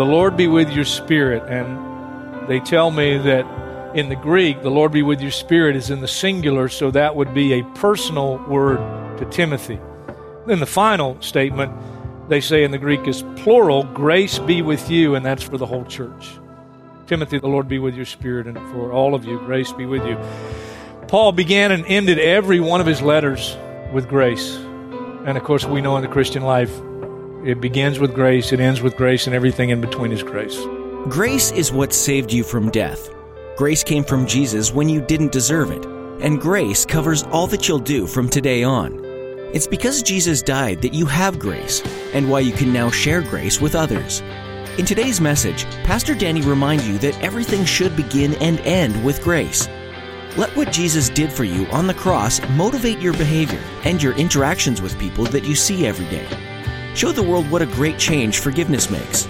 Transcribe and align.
The 0.00 0.06
Lord 0.06 0.34
be 0.34 0.46
with 0.46 0.70
your 0.70 0.86
spirit. 0.86 1.42
And 1.46 2.48
they 2.48 2.58
tell 2.58 2.90
me 2.90 3.18
that 3.18 3.44
in 3.94 4.08
the 4.08 4.16
Greek, 4.16 4.62
the 4.62 4.70
Lord 4.70 4.92
be 4.92 5.02
with 5.02 5.20
your 5.20 5.30
spirit 5.30 5.76
is 5.76 5.90
in 5.90 6.00
the 6.00 6.08
singular, 6.08 6.70
so 6.70 6.90
that 6.92 7.14
would 7.14 7.34
be 7.34 7.52
a 7.52 7.64
personal 7.74 8.38
word 8.48 8.78
to 9.18 9.26
Timothy. 9.26 9.78
Then 10.46 10.58
the 10.58 10.64
final 10.64 11.20
statement, 11.20 11.74
they 12.30 12.40
say 12.40 12.64
in 12.64 12.70
the 12.70 12.78
Greek, 12.78 13.06
is 13.06 13.22
plural, 13.36 13.82
grace 13.82 14.38
be 14.38 14.62
with 14.62 14.90
you, 14.90 15.16
and 15.16 15.26
that's 15.26 15.42
for 15.42 15.58
the 15.58 15.66
whole 15.66 15.84
church. 15.84 16.30
Timothy, 17.06 17.38
the 17.38 17.48
Lord 17.48 17.68
be 17.68 17.78
with 17.78 17.94
your 17.94 18.06
spirit, 18.06 18.46
and 18.46 18.56
for 18.72 18.92
all 18.92 19.14
of 19.14 19.26
you, 19.26 19.38
grace 19.40 19.70
be 19.70 19.84
with 19.84 20.06
you. 20.06 20.16
Paul 21.08 21.32
began 21.32 21.72
and 21.72 21.84
ended 21.84 22.18
every 22.18 22.58
one 22.58 22.80
of 22.80 22.86
his 22.86 23.02
letters 23.02 23.54
with 23.92 24.08
grace. 24.08 24.56
And 25.26 25.36
of 25.36 25.44
course, 25.44 25.66
we 25.66 25.82
know 25.82 25.94
in 25.98 26.02
the 26.02 26.08
Christian 26.08 26.42
life, 26.42 26.74
it 27.44 27.60
begins 27.60 27.98
with 27.98 28.14
grace, 28.14 28.52
it 28.52 28.60
ends 28.60 28.82
with 28.82 28.96
grace, 28.96 29.26
and 29.26 29.34
everything 29.34 29.70
in 29.70 29.80
between 29.80 30.12
is 30.12 30.22
grace. 30.22 30.58
Grace 31.08 31.50
is 31.52 31.72
what 31.72 31.92
saved 31.92 32.32
you 32.32 32.44
from 32.44 32.70
death. 32.70 33.10
Grace 33.56 33.82
came 33.82 34.04
from 34.04 34.26
Jesus 34.26 34.72
when 34.72 34.88
you 34.88 35.00
didn't 35.00 35.32
deserve 35.32 35.70
it. 35.70 35.84
And 36.20 36.40
grace 36.40 36.84
covers 36.84 37.22
all 37.24 37.46
that 37.46 37.66
you'll 37.66 37.78
do 37.78 38.06
from 38.06 38.28
today 38.28 38.62
on. 38.62 39.00
It's 39.54 39.66
because 39.66 40.02
Jesus 40.02 40.42
died 40.42 40.82
that 40.82 40.92
you 40.92 41.06
have 41.06 41.38
grace, 41.38 41.82
and 42.12 42.30
why 42.30 42.40
you 42.40 42.52
can 42.52 42.72
now 42.72 42.90
share 42.90 43.22
grace 43.22 43.60
with 43.60 43.74
others. 43.74 44.20
In 44.78 44.84
today's 44.84 45.20
message, 45.20 45.64
Pastor 45.84 46.14
Danny 46.14 46.42
reminds 46.42 46.86
you 46.86 46.98
that 46.98 47.20
everything 47.22 47.64
should 47.64 47.96
begin 47.96 48.34
and 48.34 48.60
end 48.60 49.02
with 49.04 49.22
grace. 49.22 49.66
Let 50.36 50.54
what 50.56 50.72
Jesus 50.72 51.08
did 51.08 51.32
for 51.32 51.44
you 51.44 51.66
on 51.68 51.86
the 51.86 51.94
cross 51.94 52.40
motivate 52.50 53.00
your 53.00 53.14
behavior 53.14 53.60
and 53.84 54.02
your 54.02 54.14
interactions 54.14 54.80
with 54.80 54.98
people 54.98 55.24
that 55.24 55.44
you 55.44 55.54
see 55.54 55.86
every 55.86 56.06
day. 56.06 56.49
Show 56.94 57.12
the 57.12 57.22
world 57.22 57.48
what 57.50 57.62
a 57.62 57.66
great 57.66 57.98
change 57.98 58.40
forgiveness 58.40 58.90
makes. 58.90 59.28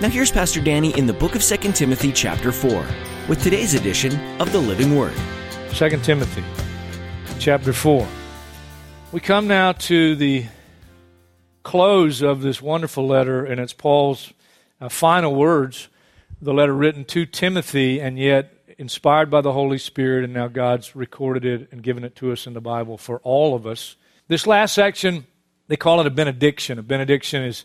Now 0.00 0.08
here's 0.08 0.30
Pastor 0.30 0.60
Danny 0.60 0.96
in 0.96 1.06
the 1.06 1.12
book 1.12 1.34
of 1.34 1.42
2 1.42 1.56
Timothy 1.72 2.12
chapter 2.12 2.52
4 2.52 2.86
with 3.28 3.42
today's 3.42 3.74
edition 3.74 4.18
of 4.40 4.52
the 4.52 4.60
Living 4.60 4.96
Word. 4.96 5.14
2 5.70 5.88
Timothy 6.02 6.44
chapter 7.40 7.72
4. 7.72 8.06
We 9.10 9.18
come 9.18 9.48
now 9.48 9.72
to 9.72 10.14
the 10.14 10.46
close 11.64 12.22
of 12.22 12.42
this 12.42 12.62
wonderful 12.62 13.08
letter, 13.08 13.44
and 13.44 13.60
it's 13.60 13.72
Paul's 13.72 14.32
uh, 14.80 14.88
final 14.88 15.34
words, 15.34 15.88
the 16.40 16.54
letter 16.54 16.74
written 16.74 17.04
to 17.06 17.26
Timothy, 17.26 18.00
and 18.00 18.20
yet 18.20 18.52
inspired 18.78 19.30
by 19.30 19.40
the 19.40 19.52
Holy 19.52 19.78
Spirit, 19.78 20.22
and 20.22 20.32
now 20.32 20.46
God's 20.46 20.94
recorded 20.94 21.44
it 21.44 21.72
and 21.72 21.82
given 21.82 22.04
it 22.04 22.14
to 22.16 22.30
us 22.30 22.46
in 22.46 22.54
the 22.54 22.60
Bible 22.60 22.96
for 22.98 23.18
all 23.24 23.56
of 23.56 23.66
us. 23.66 23.96
This 24.28 24.46
last 24.46 24.74
section, 24.74 25.26
they 25.68 25.76
call 25.76 26.00
it 26.00 26.06
a 26.06 26.10
benediction. 26.10 26.78
A 26.78 26.82
benediction 26.82 27.42
is 27.42 27.64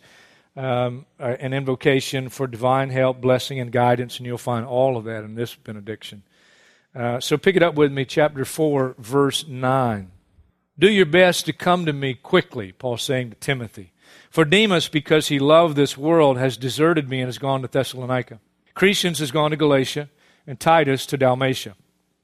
um, 0.56 1.06
an 1.20 1.54
invocation 1.54 2.30
for 2.30 2.48
divine 2.48 2.90
help, 2.90 3.22
blessing, 3.22 3.60
and 3.60 3.72
guidance, 3.72 4.18
and 4.18 4.26
you'll 4.26 4.38
find 4.38 4.66
all 4.66 4.98
of 4.98 5.06
that 5.06 5.24
in 5.24 5.36
this 5.36 5.56
benediction. 5.56 6.24
Uh, 6.96 7.20
so 7.20 7.38
pick 7.38 7.56
it 7.56 7.64
up 7.64 7.76
with 7.76 7.92
me, 7.92 8.04
chapter 8.06 8.44
4, 8.44 8.96
verse 8.98 9.48
9. 9.48 10.12
Do 10.78 10.90
your 10.90 11.06
best 11.06 11.46
to 11.46 11.54
come 11.54 11.86
to 11.86 11.94
me 11.94 12.14
quickly, 12.14 12.72
Paul's 12.72 13.04
saying 13.04 13.30
to 13.32 13.36
Timothy. 13.36 13.92
For 14.30 14.46
Demas, 14.46 14.88
because 14.88 15.28
he 15.28 15.40
loved 15.40 15.76
this 15.76 15.98
world, 15.98 16.38
has 16.38 16.58
deserted 16.58 17.10
me 17.10 17.20
and 17.20 17.28
has 17.28 17.38
gone 17.38 17.62
to 17.62 17.68
Thessalonica. 17.68 18.40
Crescens 18.76 19.20
has 19.20 19.32
gone 19.32 19.52
to 19.52 19.58
Galatia, 19.58 20.10
and 20.48 20.60
Titus 20.60 21.06
to 21.08 21.18
Dalmatia. 21.18 21.76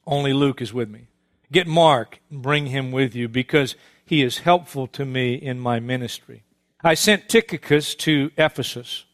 Only 0.08 0.34
Luke 0.34 0.62
is 0.62 0.74
with 0.74 0.90
me. 0.90 1.08
Get 1.52 1.68
Mark 1.68 2.20
and 2.32 2.42
bring 2.42 2.68
him 2.68 2.92
with 2.92 3.14
you, 3.14 3.28
because 3.28 3.76
he 4.06 4.22
is 4.22 4.40
helpful 4.40 4.88
to 4.88 5.06
me 5.06 5.34
in 5.34 5.60
my 5.60 5.80
ministry. 5.80 6.44
I 6.84 6.94
sent 6.94 7.28
Tychicus 7.28 7.96
to 7.96 8.32
Ephesus. 8.38 9.06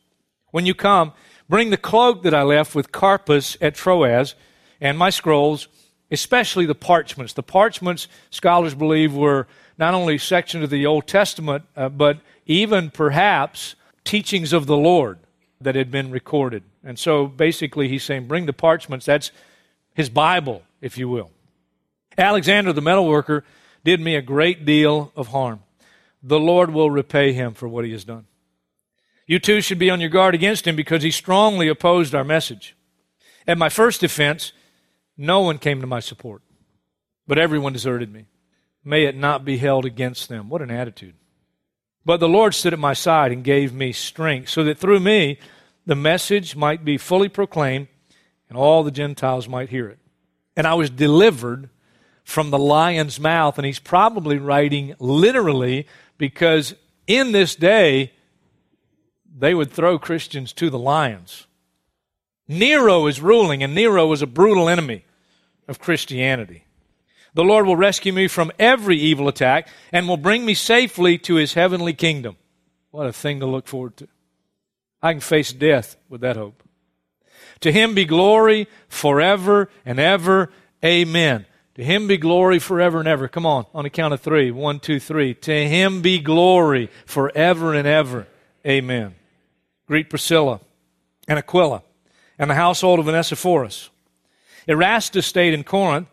When 0.51 0.65
you 0.65 0.73
come, 0.73 1.13
bring 1.47 1.69
the 1.69 1.77
cloak 1.77 2.23
that 2.23 2.33
I 2.33 2.43
left 2.43 2.75
with 2.75 2.91
Carpus 2.91 3.55
at 3.61 3.75
Troas 3.75 4.35
and 4.81 4.97
my 4.97 5.09
scrolls, 5.09 5.69
especially 6.11 6.65
the 6.65 6.75
parchments. 6.75 7.33
The 7.33 7.43
parchments, 7.43 8.09
scholars 8.29 8.75
believe, 8.75 9.13
were 9.13 9.47
not 9.77 9.93
only 9.93 10.17
sections 10.17 10.65
of 10.65 10.69
the 10.69 10.85
Old 10.85 11.07
Testament, 11.07 11.63
uh, 11.77 11.87
but 11.87 12.19
even 12.45 12.89
perhaps 12.89 13.75
teachings 14.03 14.51
of 14.51 14.65
the 14.65 14.75
Lord 14.75 15.19
that 15.61 15.75
had 15.75 15.89
been 15.89 16.11
recorded. 16.11 16.63
And 16.83 16.99
so 16.99 17.27
basically, 17.27 17.87
he's 17.87 18.03
saying, 18.03 18.27
bring 18.27 18.47
the 18.47 18.53
parchments. 18.53 19.05
That's 19.05 19.31
his 19.93 20.09
Bible, 20.09 20.63
if 20.81 20.97
you 20.97 21.07
will. 21.07 21.31
Alexander 22.17 22.73
the 22.73 22.81
metalworker 22.81 23.43
did 23.83 23.99
me 23.99 24.15
a 24.15 24.21
great 24.21 24.65
deal 24.65 25.11
of 25.15 25.27
harm 25.27 25.61
the 26.23 26.39
Lord 26.39 26.71
will 26.71 26.91
repay 26.91 27.33
him 27.33 27.53
for 27.53 27.67
what 27.67 27.85
he 27.85 27.91
has 27.91 28.05
done. 28.05 28.25
You 29.25 29.39
too 29.39 29.61
should 29.61 29.79
be 29.79 29.89
on 29.89 30.01
your 30.01 30.09
guard 30.09 30.35
against 30.35 30.67
him 30.67 30.75
because 30.75 31.03
he 31.03 31.11
strongly 31.11 31.67
opposed 31.67 32.13
our 32.13 32.23
message. 32.23 32.75
At 33.47 33.57
my 33.57 33.69
first 33.69 34.01
defense, 34.01 34.51
no 35.17 35.41
one 35.41 35.57
came 35.57 35.81
to 35.81 35.87
my 35.87 35.99
support, 35.99 36.41
but 37.27 37.37
everyone 37.37 37.73
deserted 37.73 38.11
me. 38.11 38.25
May 38.83 39.05
it 39.05 39.15
not 39.15 39.45
be 39.45 39.57
held 39.57 39.85
against 39.85 40.29
them. 40.29 40.49
What 40.49 40.61
an 40.61 40.71
attitude. 40.71 41.15
But 42.03 42.19
the 42.19 42.29
Lord 42.29 42.55
stood 42.55 42.73
at 42.73 42.79
my 42.79 42.93
side 42.93 43.31
and 43.31 43.43
gave 43.43 43.73
me 43.73 43.91
strength 43.91 44.49
so 44.49 44.63
that 44.63 44.79
through 44.79 44.99
me 44.99 45.39
the 45.85 45.95
message 45.95 46.55
might 46.55 46.83
be 46.83 46.97
fully 46.97 47.29
proclaimed 47.29 47.87
and 48.49 48.57
all 48.57 48.83
the 48.83 48.91
Gentiles 48.91 49.47
might 49.47 49.69
hear 49.69 49.87
it. 49.87 49.99
And 50.57 50.67
I 50.67 50.73
was 50.73 50.89
delivered 50.89 51.69
from 52.31 52.49
the 52.49 52.57
lion's 52.57 53.19
mouth. 53.19 53.57
And 53.57 53.65
he's 53.65 53.79
probably 53.79 54.37
writing 54.37 54.95
literally 54.99 55.87
because 56.17 56.73
in 57.05 57.31
this 57.31 57.55
day, 57.55 58.13
they 59.37 59.53
would 59.53 59.71
throw 59.71 59.99
Christians 59.99 60.53
to 60.53 60.69
the 60.69 60.79
lions. 60.79 61.47
Nero 62.47 63.07
is 63.07 63.21
ruling, 63.21 63.63
and 63.63 63.73
Nero 63.73 64.07
was 64.07 64.21
a 64.21 64.27
brutal 64.27 64.67
enemy 64.67 65.05
of 65.67 65.79
Christianity. 65.79 66.65
The 67.33 67.43
Lord 67.43 67.65
will 67.65 67.77
rescue 67.77 68.11
me 68.11 68.27
from 68.27 68.51
every 68.59 68.97
evil 68.97 69.29
attack 69.29 69.69
and 69.91 70.07
will 70.07 70.17
bring 70.17 70.45
me 70.45 70.53
safely 70.53 71.17
to 71.19 71.35
his 71.35 71.53
heavenly 71.53 71.93
kingdom. 71.93 72.35
What 72.91 73.07
a 73.07 73.13
thing 73.13 73.39
to 73.39 73.45
look 73.45 73.67
forward 73.67 73.95
to. 73.97 74.07
I 75.01 75.13
can 75.13 75.21
face 75.21 75.53
death 75.53 75.95
with 76.09 76.21
that 76.21 76.35
hope. 76.35 76.61
To 77.61 77.71
him 77.71 77.95
be 77.95 78.05
glory 78.05 78.67
forever 78.89 79.69
and 79.85 79.97
ever. 79.97 80.51
Amen. 80.83 81.45
To 81.81 81.85
him 81.85 82.05
be 82.05 82.17
glory 82.17 82.59
forever 82.59 82.99
and 82.99 83.07
ever. 83.07 83.27
Come 83.27 83.47
on, 83.47 83.65
on 83.73 83.85
the 83.85 83.89
count 83.89 84.13
of 84.13 84.21
three. 84.21 84.51
One, 84.51 84.79
two, 84.79 84.99
three. 84.99 85.33
To 85.33 85.67
him 85.67 86.03
be 86.03 86.19
glory 86.19 86.91
forever 87.07 87.73
and 87.73 87.87
ever. 87.87 88.27
Amen. 88.63 89.15
Greet 89.87 90.07
Priscilla 90.07 90.59
and 91.27 91.39
Aquila 91.39 91.81
and 92.37 92.51
the 92.51 92.53
household 92.53 92.99
of 92.99 93.07
Onesiphorus. 93.07 93.89
Erastus 94.67 95.25
stayed 95.25 95.55
in 95.55 95.63
Corinth, 95.63 96.07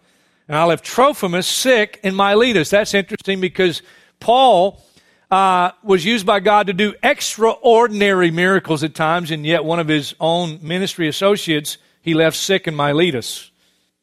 and 0.49 0.57
I 0.57 0.65
left 0.65 0.87
Trophimus 0.87 1.47
sick 1.47 2.01
in 2.03 2.15
Miletus. 2.15 2.71
That's 2.71 2.95
interesting 2.95 3.39
because 3.39 3.83
Paul 4.21 4.83
uh, 5.31 5.73
was 5.83 6.03
used 6.03 6.25
by 6.25 6.41
God 6.41 6.69
to 6.69 6.73
do 6.73 6.95
extraordinary 7.03 8.31
miracles 8.31 8.83
at 8.85 8.95
times, 8.95 9.31
and 9.31 9.45
yet 9.45 9.67
one 9.67 9.81
of 9.81 9.89
his 9.89 10.15
own 10.19 10.61
ministry 10.63 11.09
associates 11.09 11.77
he 12.01 12.15
left 12.15 12.39
sick 12.39 12.67
in 12.67 12.75
Miletus. 12.75 13.51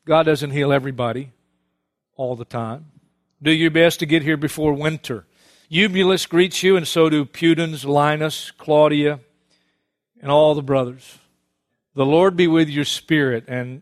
God 0.06 0.28
doesn't 0.28 0.51
heal 0.51 0.72
everybody 0.72 1.31
all 2.16 2.36
the 2.36 2.46
time. 2.46 2.86
Do 3.42 3.52
your 3.52 3.72
best 3.72 4.00
to 4.00 4.06
get 4.06 4.24
here 4.24 4.38
before 4.38 4.74
winter. 4.74 5.26
Eubulus 5.70 6.26
greets 6.26 6.64
you, 6.64 6.78
and 6.78 6.88
so 6.88 7.10
do 7.10 7.26
Pudens, 7.26 7.86
Linus, 7.86 8.52
Claudia, 8.52 9.20
and 10.22 10.32
all 10.32 10.56
the 10.56 10.62
brothers. 10.62 11.20
The 11.96 12.06
Lord 12.06 12.36
be 12.36 12.48
with 12.48 12.70
your 12.70 12.86
spirit. 12.86 13.46
And 13.48 13.82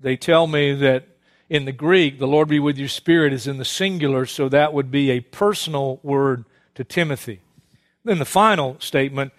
they 0.00 0.16
tell 0.16 0.46
me 0.46 0.72
that 0.74 1.06
in 1.48 1.64
the 1.64 1.72
Greek, 1.72 2.18
the 2.18 2.26
Lord 2.26 2.48
be 2.48 2.58
with 2.58 2.78
your 2.78 2.88
spirit 2.88 3.32
is 3.32 3.46
in 3.46 3.58
the 3.58 3.64
singular, 3.64 4.24
so 4.24 4.48
that 4.48 4.72
would 4.72 4.90
be 4.90 5.10
a 5.10 5.20
personal 5.20 6.00
word 6.02 6.44
to 6.74 6.84
Timothy. 6.84 7.40
Then 8.04 8.18
the 8.18 8.24
final 8.24 8.78
statement, 8.80 9.32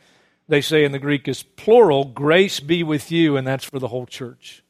they 0.47 0.61
say 0.61 0.83
in 0.83 0.91
the 0.91 0.99
Greek, 0.99 1.27
is 1.27 1.41
plural, 1.41 2.05
grace 2.05 2.59
be 2.59 2.83
with 2.83 3.11
you, 3.11 3.37
and 3.37 3.47
that's 3.47 3.63
for 3.63 3.79
the 3.79 3.87
whole 3.87 4.05
church. 4.05 4.60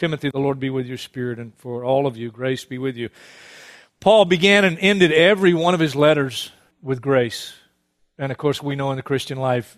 Timothy, 0.00 0.30
the 0.30 0.38
Lord 0.38 0.58
be 0.58 0.70
with 0.70 0.86
your 0.86 0.96
spirit, 0.96 1.38
and 1.38 1.54
for 1.56 1.84
all 1.84 2.06
of 2.06 2.16
you, 2.16 2.30
grace 2.30 2.64
be 2.64 2.78
with 2.78 2.96
you. 2.96 3.10
Paul 4.00 4.24
began 4.24 4.64
and 4.64 4.78
ended 4.80 5.12
every 5.12 5.52
one 5.52 5.74
of 5.74 5.80
his 5.80 5.94
letters 5.94 6.50
with 6.80 7.02
grace. 7.02 7.52
And 8.16 8.32
of 8.32 8.38
course, 8.38 8.62
we 8.62 8.76
know 8.76 8.90
in 8.92 8.96
the 8.96 9.02
Christian 9.02 9.36
life, 9.36 9.76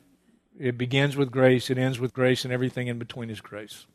It 0.61 0.79
begins 0.79 1.17
with 1.17 1.33
grace, 1.33 1.71
it 1.71 1.79
ends 1.79 1.99
with 1.99 2.15
grace, 2.15 2.45
and 2.45 2.53
everything 2.55 2.87
in 2.87 3.01
between 3.01 3.31
is 3.31 3.41
grace. 3.41 3.87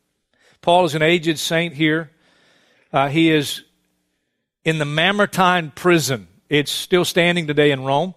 Paul 0.60 0.84
is 0.84 0.94
an 0.94 1.00
aged 1.00 1.38
saint 1.38 1.72
here. 1.72 2.10
Uh, 2.92 3.08
he 3.08 3.30
is 3.30 3.64
in 4.64 4.78
the 4.78 4.84
Mamertine 4.84 5.70
prison. 5.74 6.28
It's 6.50 6.70
still 6.70 7.06
standing 7.06 7.46
today 7.46 7.70
in 7.70 7.84
Rome. 7.84 8.14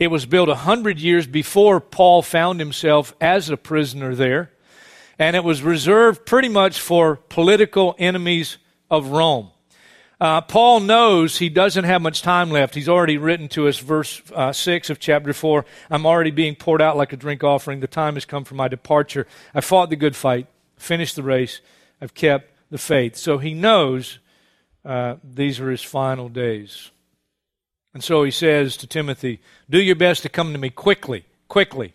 It 0.00 0.08
was 0.08 0.26
built 0.26 0.48
a 0.48 0.56
hundred 0.56 0.98
years 0.98 1.28
before 1.28 1.78
Paul 1.78 2.22
found 2.22 2.58
himself 2.58 3.14
as 3.20 3.50
a 3.50 3.56
prisoner 3.56 4.16
there, 4.16 4.50
and 5.20 5.36
it 5.36 5.44
was 5.44 5.62
reserved 5.62 6.24
pretty 6.24 6.48
much 6.48 6.80
for 6.80 7.14
political 7.14 7.94
enemies 7.98 8.56
of 8.90 9.08
Rome. 9.08 9.50
Uh, 10.18 10.40
Paul 10.40 10.80
knows 10.80 11.36
he 11.36 11.50
doesn't 11.50 11.84
have 11.84 12.00
much 12.00 12.22
time 12.22 12.50
left. 12.50 12.74
He's 12.74 12.88
already 12.88 13.18
written 13.18 13.46
to 13.50 13.68
us, 13.68 13.78
verse 13.78 14.22
uh, 14.34 14.52
6 14.52 14.88
of 14.88 14.98
chapter 14.98 15.34
4 15.34 15.66
I'm 15.90 16.06
already 16.06 16.30
being 16.30 16.56
poured 16.56 16.80
out 16.80 16.96
like 16.96 17.12
a 17.12 17.18
drink 17.18 17.44
offering. 17.44 17.80
The 17.80 17.86
time 17.86 18.14
has 18.14 18.24
come 18.24 18.44
for 18.44 18.54
my 18.54 18.66
departure. 18.66 19.26
I 19.54 19.60
fought 19.60 19.90
the 19.90 19.96
good 19.96 20.16
fight, 20.16 20.46
finished 20.78 21.16
the 21.16 21.22
race, 21.22 21.60
I've 22.00 22.14
kept 22.14 22.50
the 22.70 22.78
faith. 22.78 23.16
So 23.16 23.36
he 23.36 23.52
knows 23.52 24.20
uh, 24.86 25.16
these 25.22 25.60
are 25.60 25.70
his 25.70 25.82
final 25.82 26.30
days. 26.30 26.90
And 27.92 28.02
so 28.02 28.24
he 28.24 28.30
says 28.30 28.74
to 28.78 28.86
Timothy, 28.86 29.40
Do 29.68 29.82
your 29.82 29.96
best 29.96 30.22
to 30.22 30.30
come 30.30 30.52
to 30.52 30.58
me 30.58 30.70
quickly, 30.70 31.26
quickly. 31.46 31.92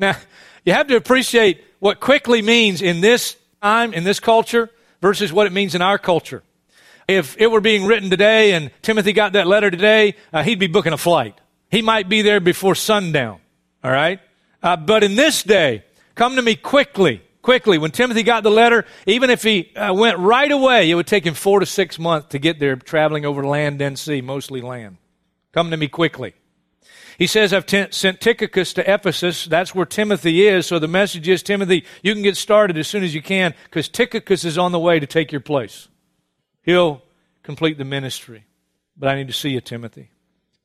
now, 0.00 0.16
you 0.64 0.72
have 0.72 0.88
to 0.88 0.96
appreciate 0.96 1.62
what 1.78 2.00
quickly 2.00 2.42
means 2.42 2.82
in 2.82 3.00
this 3.00 3.36
time, 3.62 3.92
in 3.92 4.04
this 4.04 4.20
culture, 4.20 4.70
versus 5.00 5.32
what 5.32 5.46
it 5.46 5.52
means 5.52 5.74
in 5.74 5.82
our 5.82 5.98
culture. 5.98 6.42
If 7.08 7.36
it 7.38 7.48
were 7.48 7.60
being 7.60 7.86
written 7.86 8.10
today 8.10 8.52
and 8.52 8.70
Timothy 8.82 9.12
got 9.12 9.34
that 9.34 9.46
letter 9.46 9.70
today, 9.70 10.16
uh, 10.32 10.42
he'd 10.42 10.58
be 10.58 10.66
booking 10.66 10.92
a 10.92 10.98
flight. 10.98 11.40
He 11.70 11.82
might 11.82 12.08
be 12.08 12.22
there 12.22 12.40
before 12.40 12.74
sundown. 12.74 13.40
All 13.84 13.90
right? 13.90 14.20
Uh, 14.62 14.76
but 14.76 15.04
in 15.04 15.14
this 15.14 15.42
day, 15.42 15.84
come 16.14 16.36
to 16.36 16.42
me 16.42 16.56
quickly, 16.56 17.22
quickly. 17.42 17.78
When 17.78 17.92
Timothy 17.92 18.24
got 18.24 18.42
the 18.42 18.50
letter, 18.50 18.84
even 19.06 19.30
if 19.30 19.42
he 19.42 19.72
uh, 19.76 19.94
went 19.94 20.18
right 20.18 20.50
away, 20.50 20.90
it 20.90 20.94
would 20.94 21.06
take 21.06 21.24
him 21.24 21.34
four 21.34 21.60
to 21.60 21.66
six 21.66 21.98
months 21.98 22.28
to 22.28 22.38
get 22.40 22.58
there, 22.58 22.74
traveling 22.74 23.24
over 23.24 23.46
land 23.46 23.80
and 23.80 23.96
sea, 23.96 24.20
mostly 24.20 24.60
land. 24.60 24.96
Come 25.52 25.70
to 25.70 25.76
me 25.76 25.86
quickly. 25.86 26.34
He 27.18 27.26
says, 27.26 27.52
I've 27.52 27.68
sent 27.68 28.20
Tychicus 28.20 28.74
to 28.74 28.92
Ephesus. 28.92 29.46
That's 29.46 29.74
where 29.74 29.86
Timothy 29.86 30.46
is. 30.46 30.66
So 30.66 30.78
the 30.78 30.88
message 30.88 31.28
is, 31.28 31.42
Timothy, 31.42 31.84
you 32.02 32.12
can 32.12 32.22
get 32.22 32.36
started 32.36 32.76
as 32.76 32.88
soon 32.88 33.02
as 33.02 33.14
you 33.14 33.22
can 33.22 33.54
because 33.64 33.88
Tychicus 33.88 34.44
is 34.44 34.58
on 34.58 34.72
the 34.72 34.78
way 34.78 35.00
to 35.00 35.06
take 35.06 35.32
your 35.32 35.40
place. 35.40 35.88
He'll 36.62 37.02
complete 37.42 37.78
the 37.78 37.84
ministry. 37.84 38.44
But 38.98 39.08
I 39.08 39.14
need 39.14 39.28
to 39.28 39.32
see 39.32 39.50
you, 39.50 39.60
Timothy. 39.60 40.10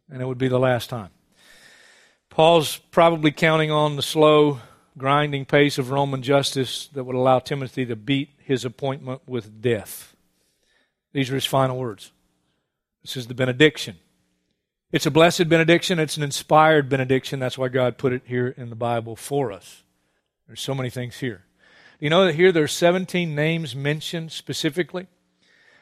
And 0.10 0.22
it 0.22 0.26
would 0.26 0.38
be 0.38 0.48
the 0.48 0.60
last 0.60 0.90
time. 0.90 1.10
Paul's 2.30 2.78
probably 2.78 3.32
counting 3.32 3.72
on 3.72 3.96
the 3.96 4.02
slow, 4.02 4.60
grinding 4.98 5.46
pace 5.46 5.78
of 5.78 5.92
Roman 5.92 6.22
justice 6.22 6.88
that 6.94 7.04
would 7.04 7.16
allow 7.16 7.40
Timothy 7.40 7.86
to 7.86 7.96
beat 7.96 8.30
his 8.40 8.66
appointment 8.66 9.22
with 9.26 9.62
death. 9.62 10.16
These 11.14 11.30
are 11.30 11.36
his 11.36 11.46
final 11.46 11.78
words. 11.78 12.12
This 13.04 13.18
is 13.18 13.28
the 13.28 13.34
benediction. 13.34 13.98
It's 14.92 15.06
a 15.06 15.12
blessed 15.12 15.48
benediction. 15.48 16.00
It's 16.00 16.18
an 16.18 16.24
inspired 16.24 16.90
benediction. 16.90 17.40
That's 17.40 17.58
why 17.58 17.70
God 17.70 17.98
put 17.98 18.12
it 18.12 18.24
here 18.26 18.50
in 18.58 18.70
the 18.70 18.76
Bible 18.76 19.16
for 19.16 19.52
us. 19.52 19.84
There's 20.48 20.60
so 20.60 20.76
many 20.76 20.90
things 20.90 21.20
here. 21.20 21.46
You 22.00 22.10
know 22.10 22.26
that 22.26 22.36
here 22.36 22.52
there 22.52 22.64
are 22.64 22.68
17 22.68 23.34
names 23.34 23.74
mentioned 23.74 24.34
specifically? 24.34 25.08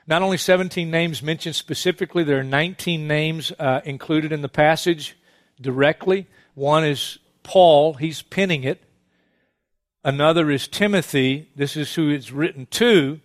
Not 0.05 0.21
only 0.21 0.37
17 0.37 0.91
names 0.91 1.23
mentioned 1.23 1.55
specifically, 1.55 2.23
there 2.23 2.39
are 2.39 2.43
19 2.43 3.07
names 3.07 3.51
uh, 3.57 3.81
included 3.83 4.31
in 4.31 4.43
the 4.43 4.49
passage 4.49 5.17
directly. 5.59 6.27
One 6.53 6.85
is 6.85 7.17
Paul, 7.41 7.95
he's 7.95 8.21
penning 8.21 8.63
it. 8.63 8.83
Another 10.03 10.51
is 10.51 10.67
Timothy, 10.67 11.49
this 11.55 11.75
is 11.75 11.95
who 11.95 12.09
it's 12.09 12.31
written 12.31 12.67
to. 12.71 13.21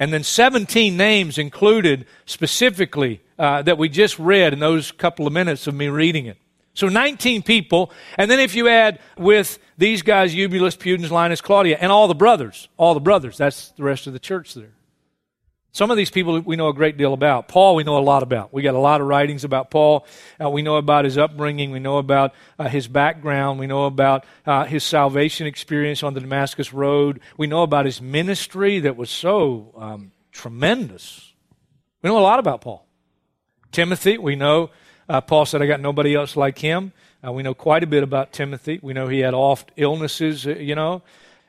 And 0.00 0.12
then 0.12 0.24
17 0.24 0.96
names 0.96 1.36
included 1.38 2.06
specifically 2.24 3.20
uh, 3.38 3.62
that 3.62 3.78
we 3.78 3.90
just 3.90 4.18
read 4.18 4.54
in 4.54 4.58
those 4.58 4.90
couple 4.90 5.26
of 5.26 5.32
minutes 5.32 5.66
of 5.66 5.74
me 5.74 5.88
reading 5.88 6.24
it. 6.26 6.38
So 6.72 6.88
19 6.88 7.42
people. 7.42 7.92
And 8.16 8.30
then 8.30 8.40
if 8.40 8.54
you 8.54 8.68
add 8.68 8.98
with 9.18 9.58
these 9.76 10.00
guys, 10.00 10.34
Eubulus, 10.34 10.76
Pudens, 10.76 11.10
Linus, 11.10 11.42
Claudia, 11.42 11.76
and 11.78 11.92
all 11.92 12.08
the 12.08 12.14
brothers, 12.14 12.68
all 12.78 12.94
the 12.94 13.00
brothers, 13.00 13.36
that's 13.36 13.68
the 13.72 13.82
rest 13.82 14.06
of 14.06 14.14
the 14.14 14.18
church 14.18 14.54
there. 14.54 14.72
Some 15.72 15.90
of 15.90 15.96
these 15.96 16.10
people 16.10 16.40
we 16.40 16.56
know 16.56 16.68
a 16.68 16.74
great 16.74 16.96
deal 16.96 17.12
about. 17.12 17.46
Paul, 17.46 17.76
we 17.76 17.84
know 17.84 17.96
a 17.96 18.00
lot 18.00 18.24
about. 18.24 18.52
We 18.52 18.62
got 18.62 18.74
a 18.74 18.80
lot 18.80 19.00
of 19.00 19.06
writings 19.06 19.44
about 19.44 19.70
Paul. 19.70 20.04
Uh, 20.42 20.50
we 20.50 20.62
know 20.62 20.76
about 20.76 21.04
his 21.04 21.16
upbringing. 21.16 21.70
We 21.70 21.78
know 21.78 21.98
about 21.98 22.34
uh, 22.58 22.68
his 22.68 22.88
background. 22.88 23.60
We 23.60 23.68
know 23.68 23.86
about 23.86 24.24
uh, 24.44 24.64
his 24.64 24.82
salvation 24.82 25.46
experience 25.46 26.02
on 26.02 26.14
the 26.14 26.20
Damascus 26.20 26.72
Road. 26.72 27.20
We 27.36 27.46
know 27.46 27.62
about 27.62 27.84
his 27.84 28.02
ministry 28.02 28.80
that 28.80 28.96
was 28.96 29.10
so 29.10 29.72
um, 29.76 30.12
tremendous. 30.32 31.32
We 32.02 32.10
know 32.10 32.18
a 32.18 32.20
lot 32.20 32.40
about 32.40 32.62
Paul. 32.62 32.86
Timothy, 33.70 34.18
we 34.18 34.34
know 34.34 34.70
uh, 35.08 35.20
Paul 35.20 35.44
said, 35.44 35.62
I 35.62 35.66
got 35.66 35.80
nobody 35.80 36.14
else 36.14 36.36
like 36.36 36.58
him. 36.58 36.92
Uh, 37.24 37.32
we 37.32 37.42
know 37.42 37.54
quite 37.54 37.84
a 37.84 37.86
bit 37.86 38.02
about 38.02 38.32
Timothy. 38.32 38.80
We 38.82 38.92
know 38.92 39.06
he 39.06 39.20
had 39.20 39.34
oft 39.34 39.70
illnesses, 39.76 40.46
uh, 40.46 40.50
you 40.50 40.74
know. 40.74 41.02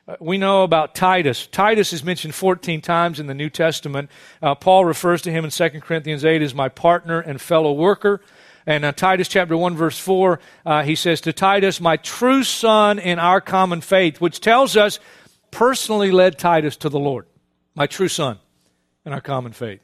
Uh, 0.06 0.16
we 0.18 0.36
know 0.36 0.64
about 0.64 0.96
Titus. 0.96 1.46
Titus 1.46 1.92
is 1.92 2.02
mentioned 2.02 2.34
14 2.34 2.80
times 2.80 3.20
in 3.20 3.28
the 3.28 3.34
New 3.34 3.48
Testament. 3.48 4.10
Uh, 4.42 4.54
Paul 4.54 4.84
refers 4.84 5.22
to 5.22 5.30
him 5.30 5.44
in 5.44 5.50
2 5.50 5.68
Corinthians 5.80 6.24
8 6.24 6.42
as 6.42 6.54
my 6.54 6.68
partner 6.68 7.20
and 7.20 7.40
fellow 7.40 7.72
worker. 7.72 8.20
And 8.66 8.84
uh, 8.84 8.92
Titus 8.92 9.28
chapter 9.28 9.56
1, 9.56 9.76
verse 9.76 9.98
4, 9.98 10.40
uh, 10.66 10.82
he 10.82 10.96
says 10.96 11.20
to 11.22 11.32
Titus, 11.32 11.80
my 11.80 11.96
true 11.96 12.42
son 12.42 12.98
in 12.98 13.20
our 13.20 13.40
common 13.40 13.80
faith, 13.80 14.20
which 14.20 14.40
tells 14.40 14.76
us 14.76 14.98
personally 15.52 16.10
led 16.10 16.36
Titus 16.36 16.76
to 16.78 16.88
the 16.88 16.98
Lord. 16.98 17.26
My 17.76 17.86
true 17.86 18.08
son 18.08 18.38
in 19.04 19.12
our 19.12 19.20
common 19.20 19.52
faith. 19.52 19.80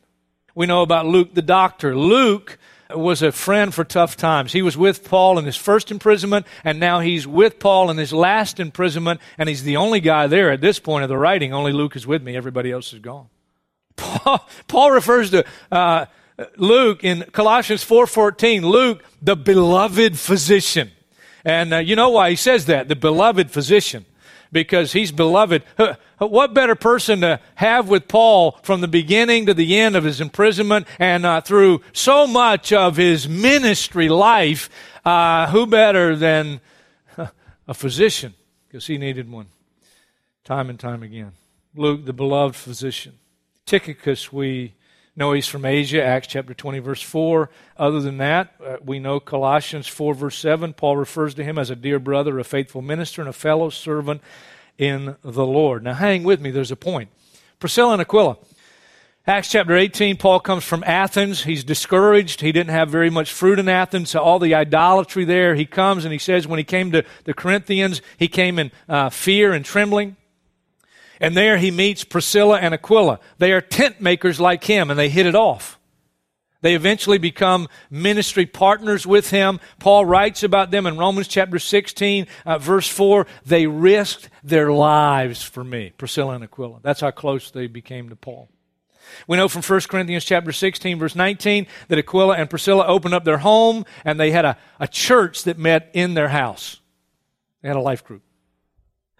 We 0.54 0.66
know 0.66 0.82
about 0.82 1.06
Luke 1.06 1.34
the 1.34 1.42
doctor. 1.42 1.96
Luke 1.96 2.58
was 2.94 3.22
a 3.22 3.32
friend 3.32 3.74
for 3.74 3.84
tough 3.84 4.16
times. 4.16 4.52
He 4.52 4.62
was 4.62 4.76
with 4.76 5.04
Paul 5.08 5.38
in 5.38 5.44
his 5.44 5.56
first 5.56 5.90
imprisonment, 5.90 6.46
and 6.64 6.80
now 6.80 7.00
he's 7.00 7.26
with 7.26 7.58
Paul 7.58 7.90
in 7.90 7.98
his 7.98 8.12
last 8.12 8.58
imprisonment, 8.58 9.20
and 9.36 9.48
he's 9.48 9.62
the 9.62 9.76
only 9.76 10.00
guy 10.00 10.26
there 10.26 10.50
at 10.50 10.60
this 10.60 10.78
point 10.78 11.02
of 11.02 11.08
the 11.08 11.18
writing. 11.18 11.52
Only 11.52 11.72
Luke 11.72 11.96
is 11.96 12.06
with 12.06 12.22
me, 12.22 12.36
everybody 12.36 12.70
else 12.70 12.92
is 12.92 13.00
gone. 13.00 13.28
Paul, 13.96 14.48
Paul 14.68 14.90
refers 14.92 15.30
to 15.30 15.44
uh, 15.70 16.06
Luke 16.56 17.04
in 17.04 17.24
Colossians 17.32 17.84
4:14, 17.84 18.62
Luke, 18.62 19.04
the 19.20 19.36
beloved 19.36 20.18
physician. 20.18 20.92
And 21.44 21.74
uh, 21.74 21.78
you 21.78 21.96
know 21.96 22.10
why 22.10 22.30
he 22.30 22.36
says 22.36 22.66
that, 22.66 22.88
the 22.88 22.96
beloved 22.96 23.50
physician 23.50 24.06
because 24.52 24.92
he's 24.92 25.12
beloved. 25.12 25.62
What 26.18 26.52
better 26.52 26.74
person 26.74 27.20
to 27.20 27.38
have 27.54 27.88
with 27.88 28.08
Paul 28.08 28.58
from 28.62 28.80
the 28.80 28.88
beginning 28.88 29.46
to 29.46 29.54
the 29.54 29.78
end 29.78 29.94
of 29.94 30.02
his 30.02 30.20
imprisonment 30.20 30.88
and 30.98 31.24
uh, 31.24 31.40
through 31.40 31.82
so 31.92 32.26
much 32.26 32.72
of 32.72 32.96
his 32.96 33.28
ministry 33.28 34.08
life? 34.08 34.68
Uh, 35.04 35.48
who 35.50 35.66
better 35.66 36.16
than 36.16 36.60
a 37.68 37.74
physician? 37.74 38.34
Because 38.66 38.86
he 38.86 38.98
needed 38.98 39.30
one 39.30 39.46
time 40.44 40.70
and 40.70 40.80
time 40.80 41.02
again. 41.02 41.32
Luke, 41.76 42.04
the 42.04 42.12
beloved 42.12 42.56
physician. 42.56 43.18
Tychicus, 43.66 44.32
we 44.32 44.74
know 45.18 45.32
he's 45.32 45.48
from 45.48 45.64
Asia, 45.64 46.02
Acts 46.02 46.28
chapter 46.28 46.54
20, 46.54 46.78
verse 46.78 47.02
4. 47.02 47.50
Other 47.76 48.00
than 48.00 48.18
that, 48.18 48.54
uh, 48.64 48.76
we 48.82 49.00
know 49.00 49.18
Colossians 49.18 49.88
4, 49.88 50.14
verse 50.14 50.38
7. 50.38 50.72
Paul 50.72 50.96
refers 50.96 51.34
to 51.34 51.44
him 51.44 51.58
as 51.58 51.70
a 51.70 51.76
dear 51.76 51.98
brother, 51.98 52.38
a 52.38 52.44
faithful 52.44 52.80
minister, 52.80 53.20
and 53.20 53.28
a 53.28 53.32
fellow 53.32 53.68
servant 53.68 54.22
in 54.78 55.16
the 55.22 55.44
Lord. 55.44 55.82
Now, 55.82 55.94
hang 55.94 56.22
with 56.22 56.40
me, 56.40 56.50
there's 56.50 56.70
a 56.70 56.76
point. 56.76 57.10
Priscilla 57.58 57.94
and 57.94 58.00
Aquila. 58.00 58.38
Acts 59.26 59.50
chapter 59.50 59.76
18, 59.76 60.16
Paul 60.16 60.40
comes 60.40 60.64
from 60.64 60.82
Athens. 60.84 61.42
He's 61.42 61.64
discouraged. 61.64 62.40
He 62.40 62.52
didn't 62.52 62.70
have 62.70 62.88
very 62.88 63.10
much 63.10 63.30
fruit 63.30 63.58
in 63.58 63.68
Athens, 63.68 64.10
so 64.10 64.20
all 64.20 64.38
the 64.38 64.54
idolatry 64.54 65.26
there. 65.26 65.54
He 65.54 65.66
comes 65.66 66.04
and 66.04 66.12
he 66.12 66.18
says 66.18 66.46
when 66.46 66.58
he 66.58 66.64
came 66.64 66.92
to 66.92 67.04
the 67.24 67.34
Corinthians, 67.34 68.00
he 68.16 68.28
came 68.28 68.58
in 68.58 68.70
uh, 68.88 69.10
fear 69.10 69.52
and 69.52 69.64
trembling. 69.64 70.16
And 71.20 71.36
there 71.36 71.58
he 71.58 71.70
meets 71.70 72.04
Priscilla 72.04 72.58
and 72.58 72.74
Aquila. 72.74 73.20
They 73.38 73.52
are 73.52 73.60
tent 73.60 74.00
makers 74.00 74.40
like 74.40 74.64
him, 74.64 74.90
and 74.90 74.98
they 74.98 75.08
hit 75.08 75.26
it 75.26 75.34
off. 75.34 75.78
They 76.60 76.74
eventually 76.74 77.18
become 77.18 77.68
ministry 77.88 78.44
partners 78.44 79.06
with 79.06 79.30
him. 79.30 79.60
Paul 79.78 80.04
writes 80.04 80.42
about 80.42 80.70
them 80.70 80.86
in 80.86 80.98
Romans 80.98 81.28
chapter 81.28 81.58
16, 81.58 82.26
uh, 82.44 82.58
verse 82.58 82.88
4. 82.88 83.26
They 83.46 83.66
risked 83.66 84.28
their 84.42 84.72
lives 84.72 85.42
for 85.42 85.62
me, 85.62 85.92
Priscilla 85.96 86.34
and 86.34 86.42
Aquila. 86.42 86.80
That's 86.82 87.00
how 87.00 87.12
close 87.12 87.50
they 87.50 87.68
became 87.68 88.08
to 88.08 88.16
Paul. 88.16 88.48
We 89.26 89.36
know 89.36 89.48
from 89.48 89.62
1 89.62 89.80
Corinthians 89.88 90.24
chapter 90.24 90.52
16, 90.52 90.98
verse 90.98 91.14
19, 91.14 91.66
that 91.88 91.98
Aquila 91.98 92.36
and 92.36 92.50
Priscilla 92.50 92.86
opened 92.86 93.14
up 93.14 93.24
their 93.24 93.38
home 93.38 93.84
and 94.04 94.18
they 94.18 94.32
had 94.32 94.44
a, 94.44 94.58
a 94.80 94.88
church 94.88 95.44
that 95.44 95.58
met 95.58 95.90
in 95.94 96.14
their 96.14 96.28
house. 96.28 96.80
They 97.62 97.68
had 97.68 97.76
a 97.76 97.80
life 97.80 98.04
group. 98.04 98.22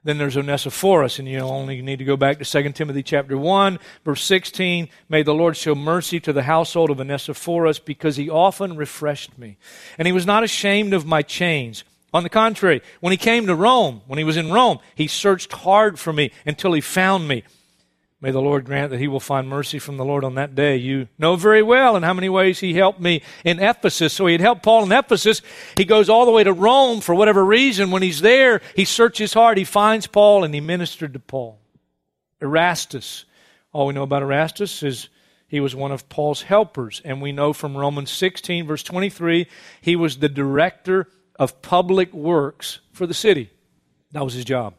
Then 0.05 0.19
there's 0.19 0.37
Onesiphorus, 0.37 1.19
and 1.19 1.29
you 1.29 1.41
only 1.41 1.83
need 1.83 1.99
to 1.99 2.05
go 2.05 2.17
back 2.17 2.39
to 2.39 2.45
2 2.45 2.73
Timothy 2.73 3.03
chapter 3.03 3.37
1, 3.37 3.79
verse 4.05 4.23
16. 4.23 4.89
May 5.09 5.23
the 5.23 5.35
Lord 5.35 5.57
show 5.57 5.75
mercy 5.75 6.21
to 6.21 6.33
the 6.33 6.45
household 6.45 6.91
of 6.91 7.01
Onesiphorus, 7.01 7.79
because 7.79 8.17
he 8.17 8.31
often 8.31 8.77
refreshed 8.77 9.37
me. 9.37 9.57
And 9.99 10.07
he 10.07 10.13
was 10.13 10.27
not 10.27 10.45
ashamed 10.45 10.95
of 10.95 11.05
my 11.05 11.23
chains. 11.23 11.85
On 12.15 12.23
the 12.23 12.31
contrary, 12.31 12.81
when 13.01 13.11
he 13.11 13.17
came 13.17 13.47
to 13.47 13.55
Rome, 13.55 14.01
when 14.07 14.19
he 14.19 14.25
was 14.25 14.37
in 14.37 14.51
Rome, 14.51 14.79
he 14.95 15.09
searched 15.09 15.53
hard 15.53 15.99
for 15.99 16.13
me 16.13 16.31
until 16.47 16.73
he 16.73 16.81
found 16.81 17.29
me. 17.29 17.45
May 18.21 18.33
the 18.33 18.41
Lord 18.41 18.65
grant 18.65 18.91
that 18.91 18.99
he 18.99 19.07
will 19.07 19.21
find 19.21 19.49
mercy 19.49 19.79
from 19.79 19.97
the 19.97 20.05
Lord 20.05 20.25
on 20.25 20.35
that 20.35 20.57
day. 20.57 20.77
You 20.77 21.07
know 21.19 21.37
very 21.37 21.63
well 21.63 21.95
in 21.95 22.03
how 22.03 22.15
many 22.15 22.29
ways 22.29 22.59
he 22.59 22.75
helped 22.75 23.01
me 23.01 23.23
in 23.45 23.61
Ephesus. 23.61 24.13
So 24.13 24.27
he 24.27 24.33
had 24.33 24.41
helped 24.41 24.65
Paul 24.65 24.85
in 24.85 24.91
Ephesus. 24.91 25.41
He 25.77 25.85
goes 25.85 26.09
all 26.09 26.25
the 26.25 26.33
way 26.33 26.43
to 26.43 26.53
Rome 26.53 27.01
for 27.01 27.15
whatever 27.15 27.45
reason. 27.45 27.93
When 27.93 28.03
he's 28.03 28.21
there, 28.21 28.61
he 28.75 28.85
searches 28.85 29.35
hard. 29.35 29.57
He 29.57 29.65
finds 29.65 30.09
Paul 30.09 30.43
and 30.43 30.53
he 30.53 30.61
ministered 30.61 31.13
to 31.13 31.21
Paul. 31.21 31.61
Erastus. 32.43 33.25
All 33.73 33.87
we 33.87 33.95
know 33.95 34.03
about 34.03 34.23
Erastus 34.23 34.83
is 34.83 35.09
he 35.47 35.61
was 35.61 35.77
one 35.77 35.93
of 35.93 36.09
Paul's 36.09 36.43
helpers. 36.43 37.01
And 37.05 37.23
we 37.23 37.31
know 37.31 37.53
from 37.53 37.77
Romans 37.77 38.11
16, 38.11 38.67
verse 38.67 38.83
23, 38.83 39.47
he 39.81 39.95
was 39.95 40.19
the 40.19 40.29
director 40.29 41.09
of 41.39 41.63
public 41.63 42.13
works 42.13 42.81
for 42.93 43.07
the 43.07 43.15
city. 43.15 43.51
That 44.11 44.25
was 44.25 44.35
his 44.35 44.45
job. 44.45 44.75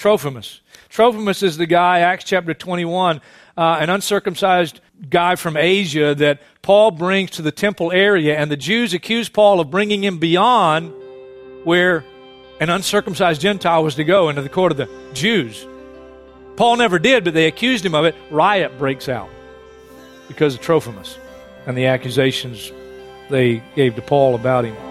Trophimus. 0.00 0.60
Trophimus 0.88 1.42
is 1.42 1.58
the 1.58 1.66
guy, 1.66 1.98
Acts 1.98 2.24
chapter 2.24 2.54
21, 2.54 3.20
uh, 3.54 3.76
an 3.80 3.90
uncircumcised 3.90 4.80
guy 5.10 5.36
from 5.36 5.58
Asia 5.58 6.14
that 6.14 6.40
Paul 6.62 6.90
brings 6.90 7.32
to 7.32 7.42
the 7.42 7.52
temple 7.52 7.92
area, 7.92 8.34
and 8.38 8.50
the 8.50 8.56
Jews 8.56 8.94
accuse 8.94 9.28
Paul 9.28 9.60
of 9.60 9.70
bringing 9.70 10.02
him 10.02 10.16
beyond 10.16 10.94
where 11.64 12.02
an 12.60 12.70
uncircumcised 12.70 13.42
Gentile 13.42 13.84
was 13.84 13.96
to 13.96 14.04
go 14.04 14.30
into 14.30 14.40
the 14.40 14.48
court 14.48 14.72
of 14.72 14.78
the 14.78 14.88
Jews. 15.12 15.66
Paul 16.56 16.78
never 16.78 16.98
did, 16.98 17.22
but 17.22 17.34
they 17.34 17.46
accused 17.46 17.84
him 17.84 17.94
of 17.94 18.06
it. 18.06 18.14
Riot 18.30 18.78
breaks 18.78 19.06
out 19.06 19.28
because 20.28 20.54
of 20.54 20.62
Trophimus 20.62 21.18
and 21.66 21.76
the 21.76 21.84
accusations 21.86 22.72
they 23.28 23.62
gave 23.76 23.96
to 23.96 24.02
Paul 24.02 24.34
about 24.34 24.64
him. 24.64 24.89